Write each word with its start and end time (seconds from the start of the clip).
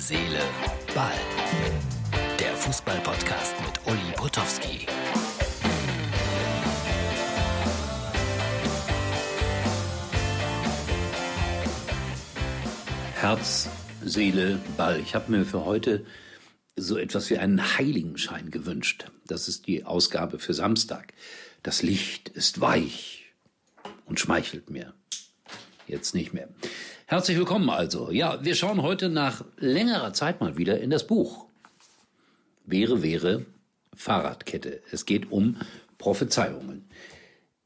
Seele, 0.00 0.40
Ball. 0.94 1.12
Der 2.38 2.56
Fußball-Podcast 2.56 3.54
mit 3.60 3.86
Uli 3.86 4.12
Potowski. 4.16 4.86
Herz, 13.16 13.68
Seele, 14.02 14.58
Ball. 14.78 15.00
Ich 15.00 15.14
habe 15.14 15.30
mir 15.30 15.44
für 15.44 15.66
heute 15.66 16.06
so 16.76 16.96
etwas 16.96 17.28
wie 17.28 17.36
einen 17.36 17.76
Heiligenschein 17.76 18.50
gewünscht. 18.50 19.10
Das 19.26 19.48
ist 19.48 19.66
die 19.66 19.84
Ausgabe 19.84 20.38
für 20.38 20.54
Samstag. 20.54 21.12
Das 21.62 21.82
Licht 21.82 22.30
ist 22.30 22.62
weich 22.62 23.26
und 24.06 24.18
schmeichelt 24.18 24.70
mir. 24.70 24.94
Jetzt 25.90 26.14
nicht 26.14 26.32
mehr. 26.32 26.48
Herzlich 27.06 27.36
willkommen 27.36 27.68
also. 27.68 28.12
Ja, 28.12 28.44
wir 28.44 28.54
schauen 28.54 28.80
heute 28.80 29.08
nach 29.08 29.44
längerer 29.58 30.12
Zeit 30.12 30.40
mal 30.40 30.56
wieder 30.56 30.80
in 30.80 30.88
das 30.88 31.04
Buch. 31.04 31.46
Wäre, 32.64 33.02
wäre 33.02 33.44
Fahrradkette. 33.96 34.82
Es 34.92 35.04
geht 35.04 35.32
um 35.32 35.56
Prophezeiungen. 35.98 36.88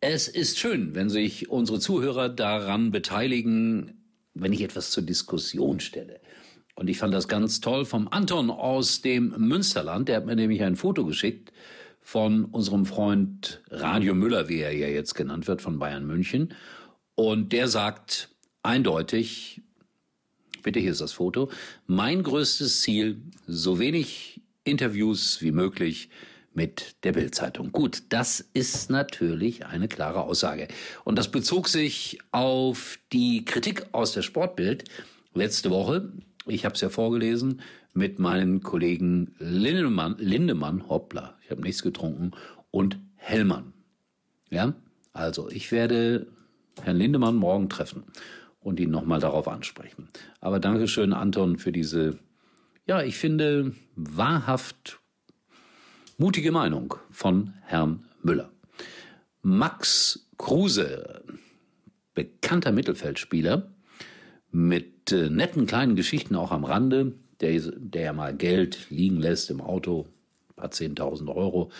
Es 0.00 0.26
ist 0.26 0.58
schön, 0.58 0.96
wenn 0.96 1.10
sich 1.10 1.48
unsere 1.48 1.78
Zuhörer 1.78 2.28
daran 2.28 2.90
beteiligen, 2.90 4.02
wenn 4.34 4.52
ich 4.52 4.62
etwas 4.62 4.90
zur 4.90 5.04
Diskussion 5.04 5.78
stelle. 5.78 6.18
Und 6.74 6.90
ich 6.90 6.98
fand 6.98 7.14
das 7.14 7.28
ganz 7.28 7.60
toll 7.60 7.84
vom 7.84 8.08
Anton 8.08 8.50
aus 8.50 9.00
dem 9.00 9.28
Münsterland. 9.38 10.08
Der 10.08 10.16
hat 10.16 10.26
mir 10.26 10.34
nämlich 10.34 10.64
ein 10.64 10.74
Foto 10.74 11.04
geschickt 11.04 11.52
von 12.00 12.46
unserem 12.46 12.84
Freund 12.84 13.62
Radio 13.70 14.16
Müller, 14.16 14.48
wie 14.48 14.58
er 14.58 14.76
ja 14.76 14.88
jetzt 14.88 15.14
genannt 15.14 15.46
wird, 15.46 15.62
von 15.62 15.78
Bayern 15.78 16.04
München. 16.04 16.52
Und 17.18 17.52
der 17.52 17.66
sagt 17.66 18.28
eindeutig, 18.62 19.60
bitte 20.62 20.78
hier 20.78 20.92
ist 20.92 21.00
das 21.00 21.14
Foto, 21.14 21.50
mein 21.88 22.22
größtes 22.22 22.82
Ziel, 22.82 23.20
so 23.44 23.80
wenig 23.80 24.40
Interviews 24.62 25.42
wie 25.42 25.50
möglich 25.50 26.10
mit 26.54 26.94
der 27.02 27.14
Bildzeitung. 27.14 27.72
Gut, 27.72 28.04
das 28.10 28.38
ist 28.52 28.88
natürlich 28.88 29.66
eine 29.66 29.88
klare 29.88 30.22
Aussage. 30.22 30.68
Und 31.02 31.18
das 31.18 31.32
bezog 31.32 31.66
sich 31.66 32.20
auf 32.30 33.00
die 33.12 33.44
Kritik 33.44 33.86
aus 33.90 34.12
der 34.12 34.22
Sportbild 34.22 34.84
letzte 35.34 35.70
Woche. 35.70 36.12
Ich 36.46 36.64
habe 36.64 36.76
es 36.76 36.80
ja 36.82 36.88
vorgelesen 36.88 37.62
mit 37.94 38.20
meinen 38.20 38.62
Kollegen 38.62 39.34
Lindemann, 39.40 40.14
Lindemann, 40.20 40.88
hoppla, 40.88 41.36
ich 41.42 41.50
habe 41.50 41.62
nichts 41.62 41.82
getrunken, 41.82 42.30
und 42.70 42.96
Hellmann. 43.16 43.72
Ja, 44.50 44.74
also 45.12 45.50
ich 45.50 45.72
werde 45.72 46.28
Herrn 46.82 46.96
Lindemann 46.96 47.36
morgen 47.36 47.68
treffen 47.68 48.04
und 48.60 48.80
ihn 48.80 48.90
nochmal 48.90 49.20
darauf 49.20 49.48
ansprechen. 49.48 50.08
Aber 50.40 50.60
Dankeschön, 50.60 51.12
Anton, 51.12 51.58
für 51.58 51.72
diese, 51.72 52.18
ja, 52.86 53.02
ich 53.02 53.16
finde, 53.16 53.72
wahrhaft 53.94 55.00
Mutige 56.20 56.50
Meinung 56.50 56.96
von 57.12 57.54
Herrn 57.62 58.04
Müller. 58.24 58.50
Max 59.42 60.28
Kruse, 60.36 61.22
bekannter 62.12 62.72
Mittelfeldspieler, 62.72 63.70
mit 64.50 65.12
äh, 65.12 65.30
netten 65.30 65.66
kleinen 65.66 65.94
Geschichten 65.94 66.34
auch 66.34 66.50
am 66.50 66.64
Rande, 66.64 67.12
der, 67.40 67.52
ja 67.52 68.12
mal 68.12 68.34
Geld 68.34 68.90
liegen 68.90 69.18
lässt 69.18 69.48
im 69.50 69.60
Auto, 69.60 70.06
ein 70.48 70.54
paar 70.56 70.70
10.000 70.70 71.32
Euro, 71.32 71.70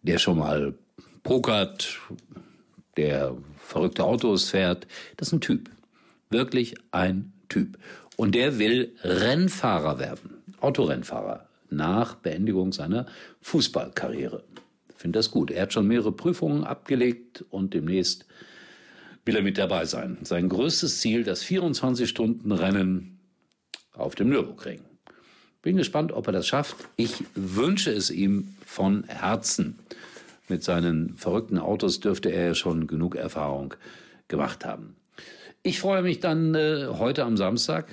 der 0.00 0.16
schon 0.16 0.38
mal 0.38 0.74
pokert, 1.22 2.00
der 2.96 3.36
verrückte 3.66 4.04
Autos 4.04 4.50
fährt. 4.50 4.86
Das 5.16 5.28
ist 5.28 5.34
ein 5.34 5.40
Typ. 5.40 5.70
Wirklich 6.30 6.74
ein 6.92 7.32
Typ. 7.48 7.78
Und 8.16 8.34
der 8.34 8.58
will 8.58 8.94
Rennfahrer 9.02 9.98
werden. 9.98 10.42
Autorennfahrer 10.60 11.48
nach 11.68 12.14
Beendigung 12.16 12.72
seiner 12.72 13.06
Fußballkarriere. 13.42 14.42
Finde 14.96 15.18
das 15.18 15.30
gut. 15.30 15.50
Er 15.50 15.62
hat 15.62 15.72
schon 15.72 15.86
mehrere 15.86 16.12
Prüfungen 16.12 16.64
abgelegt 16.64 17.44
und 17.50 17.74
demnächst 17.74 18.24
will 19.24 19.36
er 19.36 19.42
mit 19.42 19.58
dabei 19.58 19.84
sein. 19.84 20.18
Sein 20.22 20.48
größtes 20.48 21.00
Ziel, 21.00 21.24
das 21.24 21.44
24-Stunden-Rennen 21.44 23.18
auf 23.92 24.14
dem 24.14 24.30
Nürburgring. 24.30 24.80
Bin 25.62 25.76
gespannt, 25.76 26.12
ob 26.12 26.28
er 26.28 26.32
das 26.32 26.46
schafft. 26.46 26.76
Ich 26.96 27.24
wünsche 27.34 27.90
es 27.90 28.10
ihm 28.10 28.54
von 28.64 29.04
Herzen. 29.04 29.78
Mit 30.48 30.62
seinen 30.62 31.16
verrückten 31.16 31.58
Autos 31.58 32.00
dürfte 32.00 32.30
er 32.30 32.48
ja 32.48 32.54
schon 32.54 32.86
genug 32.86 33.16
Erfahrung 33.16 33.74
gemacht 34.28 34.64
haben. 34.64 34.96
Ich 35.62 35.80
freue 35.80 36.02
mich 36.02 36.20
dann 36.20 36.54
äh, 36.54 36.86
heute 36.90 37.24
am 37.24 37.36
Samstag 37.36 37.88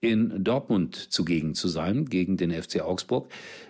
in 0.00 0.42
Dortmund 0.42 0.96
zugegen 0.96 1.54
zu 1.54 1.68
sein, 1.68 2.06
gegen 2.06 2.36
den 2.36 2.50
FC 2.50 2.80
Augsburg. 2.80 3.28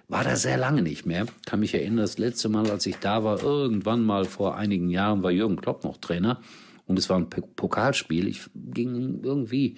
War 0.09 0.25
da 0.25 0.37
sehr 0.37 0.57
lange 0.57 0.81
nicht 0.81 1.05
mehr. 1.05 1.27
Kann 1.45 1.61
mich 1.61 1.75
erinnern, 1.75 1.99
das 1.99 2.17
letzte 2.17 2.49
Mal, 2.49 2.71
als 2.71 2.87
ich 2.87 2.97
da 2.97 3.23
war, 3.23 3.43
irgendwann 3.43 4.03
mal 4.03 4.25
vor 4.25 4.57
einigen 4.57 4.89
Jahren, 4.89 5.23
war 5.23 5.31
Jürgen 5.31 5.57
Klopp 5.57 5.85
noch 5.85 5.99
Trainer. 5.99 6.41
Und 6.87 6.99
es 6.99 7.11
war 7.11 7.19
ein 7.19 7.29
Pokalspiel. 7.29 8.27
Ich 8.27 8.49
ging 8.55 9.21
irgendwie 9.23 9.77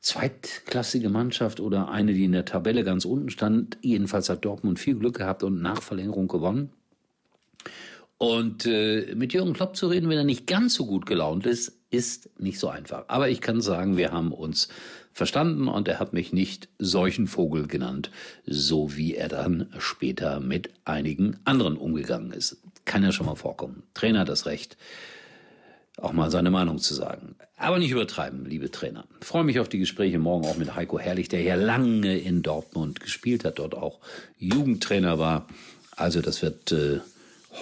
zweitklassige 0.00 1.08
Mannschaft 1.08 1.60
oder 1.60 1.90
eine, 1.90 2.14
die 2.14 2.24
in 2.24 2.32
der 2.32 2.44
Tabelle 2.44 2.84
ganz 2.84 3.04
unten 3.04 3.30
stand. 3.30 3.76
Jedenfalls 3.82 4.28
hat 4.28 4.44
Dortmund 4.44 4.78
viel 4.78 4.94
Glück 4.94 5.16
gehabt 5.18 5.42
und 5.42 5.60
nach 5.60 5.82
Verlängerung 5.82 6.28
gewonnen. 6.28 6.70
Und 8.18 8.66
äh, 8.66 9.14
mit 9.14 9.32
Jürgen 9.32 9.54
Klopp 9.54 9.76
zu 9.76 9.88
reden, 9.88 10.08
wenn 10.10 10.18
er 10.18 10.24
nicht 10.24 10.46
ganz 10.46 10.74
so 10.74 10.84
gut 10.84 11.06
gelaunt 11.06 11.46
ist, 11.46 11.72
ist 11.90 12.28
nicht 12.38 12.58
so 12.58 12.68
einfach. 12.68 13.04
Aber 13.08 13.28
ich 13.28 13.40
kann 13.40 13.60
sagen, 13.60 13.96
wir 13.96 14.12
haben 14.12 14.32
uns 14.32 14.68
verstanden 15.12 15.68
und 15.68 15.88
er 15.88 15.98
hat 15.98 16.12
mich 16.12 16.32
nicht 16.32 16.68
solchen 16.78 17.26
Vogel 17.26 17.66
genannt, 17.66 18.10
so 18.46 18.96
wie 18.96 19.14
er 19.14 19.28
dann 19.28 19.72
später 19.78 20.40
mit 20.40 20.70
einigen 20.84 21.38
anderen 21.44 21.76
umgegangen 21.76 22.32
ist. 22.32 22.58
Kann 22.84 23.02
ja 23.02 23.12
schon 23.12 23.26
mal 23.26 23.34
vorkommen. 23.34 23.82
Trainer 23.94 24.20
hat 24.20 24.28
das 24.28 24.46
Recht, 24.46 24.76
auch 25.96 26.12
mal 26.12 26.30
seine 26.30 26.50
Meinung 26.50 26.78
zu 26.78 26.94
sagen. 26.94 27.36
Aber 27.56 27.78
nicht 27.78 27.90
übertreiben, 27.90 28.46
liebe 28.46 28.70
Trainer. 28.70 29.04
Ich 29.20 29.26
freue 29.26 29.44
mich 29.44 29.60
auf 29.60 29.68
die 29.68 29.78
Gespräche 29.78 30.18
morgen 30.18 30.46
auch 30.46 30.56
mit 30.56 30.74
Heiko 30.74 30.98
Herrlich, 30.98 31.28
der 31.28 31.42
ja 31.42 31.56
lange 31.56 32.18
in 32.18 32.42
Dortmund 32.42 33.00
gespielt 33.00 33.44
hat, 33.44 33.58
dort 33.58 33.74
auch 33.74 34.00
Jugendtrainer 34.38 35.18
war. 35.18 35.46
Also 35.96 36.22
das 36.22 36.40
wird 36.40 36.72
äh, 36.72 37.00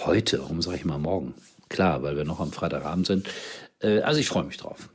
heute, 0.05 0.39
warum 0.39 0.61
sage 0.61 0.77
ich 0.77 0.85
mal 0.85 0.97
morgen? 0.97 1.33
Klar, 1.69 2.03
weil 2.03 2.17
wir 2.17 2.25
noch 2.25 2.39
am 2.39 2.51
Freitagabend 2.51 3.07
sind. 3.07 3.29
Äh, 3.81 3.99
also 3.99 4.19
ich 4.19 4.27
freue 4.27 4.43
mich 4.43 4.57
drauf. 4.57 4.89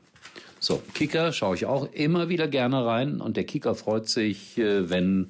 So, 0.61 0.83
Kicker 0.95 1.33
schaue 1.33 1.57
ich 1.57 1.67
auch 1.67 1.93
immer 1.93 2.29
wieder 2.29 2.49
gerne 2.49 2.85
rein 2.87 3.21
und 3.21 3.37
der 3.37 3.45
Kicker 3.45 3.75
freut 3.75 4.09
sich, 4.09 4.57
äh, 4.59 4.89
wenn 4.89 5.29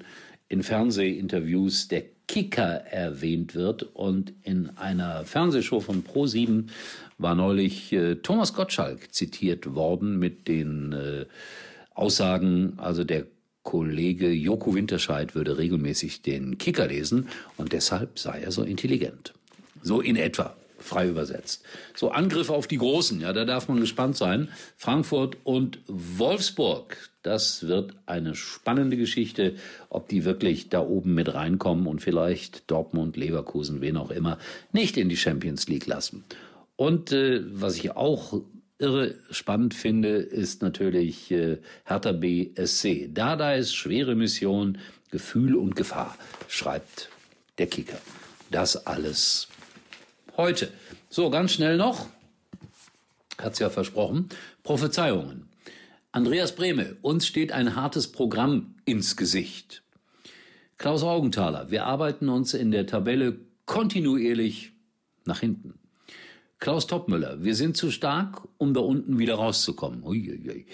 in 0.49 0.63
Fernsehinterviews 0.63 1.89
der 1.89 2.05
Kicker 2.29 2.63
erwähnt 2.63 3.55
wird 3.55 3.83
und 3.83 4.33
in 4.43 4.71
einer 4.77 5.25
Fernsehshow 5.25 5.81
von 5.81 6.05
Pro7 6.05 6.69
war 7.19 7.35
neulich 7.35 7.93
äh, 7.93 8.17
Thomas 8.17 8.55
Gottschalk 8.55 9.13
zitiert 9.13 9.75
worden 9.75 10.19
mit 10.19 10.49
den 10.49 10.93
äh, 10.93 11.27
Aussagen, 11.95 12.75
also 12.79 13.05
der 13.05 13.27
Kollege 13.63 14.31
Joko 14.31 14.75
Winterscheid 14.75 15.35
würde 15.35 15.59
regelmäßig 15.59 16.23
den 16.23 16.59
Kicker 16.59 16.87
lesen 16.87 17.29
und 17.57 17.73
deshalb 17.73 18.19
sei 18.19 18.41
er 18.41 18.53
so 18.53 18.63
intelligent. 18.63 19.33
So 19.85 20.01
in 20.01 20.17
etwa 20.17 20.57
frei 20.79 21.09
übersetzt. 21.09 21.65
So 21.95 22.11
Angriff 22.11 22.51
auf 22.51 22.67
die 22.67 22.79
Großen, 22.79 23.21
ja, 23.21 23.33
da 23.33 23.45
darf 23.45 23.69
man 23.69 23.81
gespannt 23.81 24.17
sein. 24.17 24.49
Frankfurt 24.77 25.37
und 25.45 25.79
Wolfsburg, 25.87 27.11
das 27.23 27.67
wird 27.67 27.95
eine 28.07 28.35
spannende 28.35 28.97
Geschichte, 28.97 29.55
ob 29.89 30.09
die 30.09 30.25
wirklich 30.25 30.69
da 30.69 30.81
oben 30.81 31.15
mit 31.15 31.33
reinkommen 31.33 31.87
und 31.87 32.03
vielleicht 32.03 32.71
Dortmund, 32.71 33.17
Leverkusen, 33.17 33.81
wen 33.81 33.97
auch 33.97 34.11
immer, 34.11 34.39
nicht 34.73 34.97
in 34.97 35.09
die 35.09 35.17
Champions 35.17 35.69
League 35.69 35.87
lassen. 35.87 36.25
Und 36.77 37.13
äh, 37.13 37.43
was 37.47 37.77
ich 37.77 37.93
auch 37.93 38.43
irre 38.79 39.15
spannend 39.31 39.75
finde, 39.75 40.17
ist 40.17 40.63
natürlich 40.63 41.31
äh, 41.31 41.59
Hertha 41.85 42.13
BSC. 42.13 43.11
Da 43.13 43.37
da 43.37 43.55
ist 43.55 43.75
schwere 43.75 44.15
Mission, 44.15 44.79
Gefühl 45.11 45.55
und 45.55 45.77
Gefahr, 45.77 46.19
schreibt 46.49 47.09
der 47.59 47.69
Kicker. 47.69 47.99
Das 48.51 48.87
alles 48.87 49.49
heute. 50.37 50.73
So, 51.09 51.31
ganz 51.31 51.53
schnell 51.53 51.77
noch, 51.77 52.07
hat's 53.39 53.59
ja 53.59 53.71
versprochen, 53.71 54.29
Prophezeiungen. 54.63 55.49
Andreas 56.13 56.55
Brehme, 56.55 56.97
uns 57.03 57.27
steht 57.27 57.53
ein 57.53 57.77
hartes 57.77 58.13
Programm 58.13 58.75
ins 58.85 59.17
Gesicht. 59.17 59.83
Klaus 60.79 61.03
Augenthaler, 61.03 61.71
wir 61.71 61.87
arbeiten 61.87 62.29
uns 62.29 62.55
in 62.55 62.71
der 62.71 62.87
Tabelle 62.87 63.39
kontinuierlich 63.67 64.73
nach 65.25 65.41
hinten. 65.41 65.75
Klaus 66.59 66.87
Topmüller, 66.87 67.43
wir 67.43 67.55
sind 67.55 67.77
zu 67.77 67.91
stark, 67.91 68.43
um 68.59 68.75
da 68.75 68.81
unten 68.81 69.19
wieder 69.19 69.35
rauszukommen. 69.35 70.03
Uiuiui. 70.03 70.67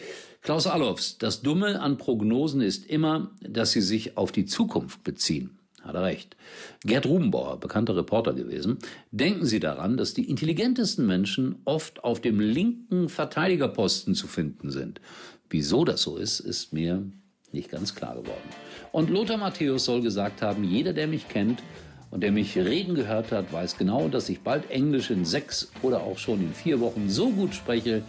Klaus 0.42 0.66
Allofs, 0.66 1.18
das 1.18 1.42
Dumme 1.42 1.80
an 1.80 1.98
Prognosen 1.98 2.60
ist 2.60 2.86
immer, 2.86 3.30
dass 3.40 3.72
sie 3.72 3.82
sich 3.82 4.16
auf 4.16 4.32
die 4.32 4.46
Zukunft 4.46 5.04
beziehen. 5.04 5.59
Hat 5.82 5.94
er 5.94 6.02
recht. 6.02 6.36
Gerd 6.84 7.06
Rubenbauer, 7.06 7.58
bekannter 7.58 7.96
Reporter 7.96 8.34
gewesen. 8.34 8.78
Denken 9.10 9.46
Sie 9.46 9.60
daran, 9.60 9.96
dass 9.96 10.12
die 10.12 10.28
intelligentesten 10.28 11.06
Menschen 11.06 11.56
oft 11.64 12.04
auf 12.04 12.20
dem 12.20 12.38
linken 12.38 13.08
Verteidigerposten 13.08 14.14
zu 14.14 14.26
finden 14.26 14.70
sind. 14.70 15.00
Wieso 15.48 15.84
das 15.84 16.02
so 16.02 16.16
ist, 16.16 16.40
ist 16.40 16.72
mir 16.72 17.04
nicht 17.52 17.70
ganz 17.70 17.94
klar 17.94 18.14
geworden. 18.14 18.48
Und 18.92 19.10
Lothar 19.10 19.38
Matthäus 19.38 19.84
soll 19.84 20.02
gesagt 20.02 20.42
haben, 20.42 20.64
jeder, 20.64 20.92
der 20.92 21.06
mich 21.06 21.28
kennt 21.28 21.62
und 22.10 22.22
der 22.22 22.32
mich 22.32 22.56
reden 22.56 22.94
gehört 22.94 23.32
hat, 23.32 23.52
weiß 23.52 23.78
genau, 23.78 24.08
dass 24.08 24.28
ich 24.28 24.40
bald 24.40 24.70
Englisch 24.70 25.10
in 25.10 25.24
sechs 25.24 25.70
oder 25.82 26.02
auch 26.02 26.18
schon 26.18 26.40
in 26.40 26.52
vier 26.52 26.80
Wochen 26.80 27.08
so 27.08 27.30
gut 27.30 27.54
spreche 27.54 28.02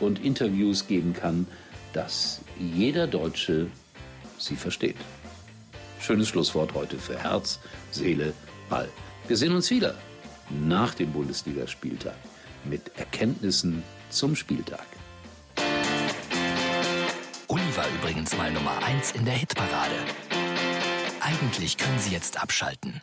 und 0.00 0.24
Interviews 0.24 0.86
geben 0.86 1.12
kann, 1.12 1.46
dass 1.92 2.40
jeder 2.58 3.06
Deutsche 3.06 3.66
sie 4.38 4.56
versteht. 4.56 4.96
Schönes 6.00 6.28
Schlusswort 6.28 6.74
heute 6.74 6.98
für 6.98 7.18
Herz, 7.18 7.58
Seele, 7.90 8.32
Ball. 8.68 8.88
Wir 9.26 9.36
sehen 9.36 9.54
uns 9.54 9.70
wieder 9.70 9.94
nach 10.50 10.94
dem 10.94 11.12
Bundesligaspieltag 11.12 12.16
mit 12.64 12.90
Erkenntnissen 12.96 13.82
zum 14.10 14.36
Spieltag. 14.36 14.86
Uli 17.48 17.76
war 17.76 17.86
übrigens 18.00 18.36
mal 18.36 18.50
Nummer 18.52 18.82
1 18.84 19.12
in 19.12 19.24
der 19.24 19.34
Hitparade. 19.34 19.96
Eigentlich 21.20 21.76
können 21.76 21.98
Sie 21.98 22.12
jetzt 22.12 22.40
abschalten. 22.40 23.02